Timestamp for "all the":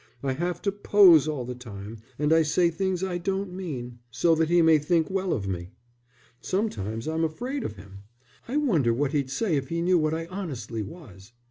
1.27-1.53